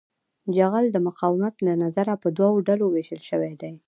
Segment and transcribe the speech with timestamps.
[0.55, 3.73] جغل د مقاومت له نظره په دوه ډلو ویشل شوی دی